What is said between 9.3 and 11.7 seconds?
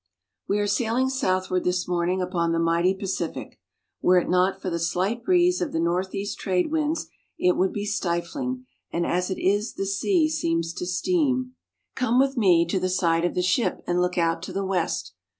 is the sea seems to steam.